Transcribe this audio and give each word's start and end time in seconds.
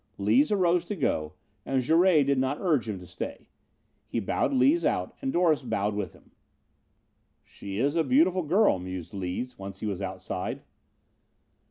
Lees 0.17 0.51
arose 0.51 0.83
to 0.85 0.95
go 0.95 1.33
and 1.63 1.83
Jouret 1.83 2.23
did 2.25 2.39
not 2.39 2.57
urge 2.59 2.89
him 2.89 2.97
to 3.01 3.05
stay. 3.05 3.45
He 4.07 4.19
bowed 4.19 4.51
Lees 4.51 4.83
out 4.83 5.15
and 5.21 5.31
Doris 5.31 5.61
bowed 5.61 5.93
with 5.93 6.13
him. 6.13 6.31
"She 7.43 7.77
is 7.77 7.95
a 7.95 8.03
beautiful 8.03 8.41
girl," 8.41 8.79
mused 8.79 9.13
Lees 9.13 9.59
once 9.59 9.79
he 9.79 9.85
was 9.85 10.01
outside. 10.01 10.63